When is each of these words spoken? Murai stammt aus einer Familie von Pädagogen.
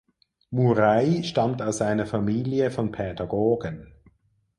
Murai 0.49 1.21
stammt 1.21 1.61
aus 1.61 1.79
einer 1.79 2.07
Familie 2.07 2.71
von 2.71 2.91
Pädagogen. 2.91 3.93